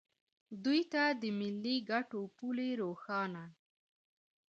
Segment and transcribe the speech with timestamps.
[0.63, 3.45] دوی ته د ملي ګټو پولې روښانه